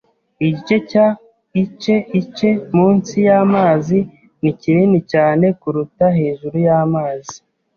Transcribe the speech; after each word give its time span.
Igice 0.45 0.75
cya 0.89 1.05
ice 1.63 1.95
ice 2.19 2.49
munsi 2.75 3.15
y'amazi 3.27 3.99
ni 4.41 4.51
kinini 4.59 4.99
cyane 5.11 5.45
kuruta 5.59 6.05
hejuru 6.19 6.55
y'amazi. 6.67 7.35